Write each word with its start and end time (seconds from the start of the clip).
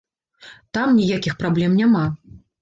Там 0.77 0.95
ніякіх 1.01 1.37
праблем 1.45 1.77
няма. 1.83 2.03